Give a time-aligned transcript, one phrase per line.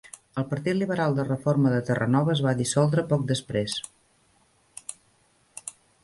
[0.41, 3.75] El Partit Liberal de Reforma de Terranova es va dissoldre poc després.